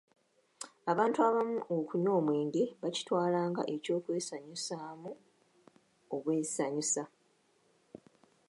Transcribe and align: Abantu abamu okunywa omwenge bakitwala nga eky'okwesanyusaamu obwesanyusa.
Abantu 0.91 1.17
abamu 1.27 1.57
okunywa 1.77 2.11
omwenge 2.19 2.63
bakitwala 2.81 3.39
nga 3.49 3.61
eky'okwesanyusaamu 3.73 5.11
obwesanyusa. 6.15 7.03